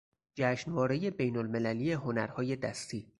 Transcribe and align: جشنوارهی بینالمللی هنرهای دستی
جشنوارهی 0.35 1.11
بینالمللی 1.11 1.91
هنرهای 1.91 2.55
دستی 2.55 3.07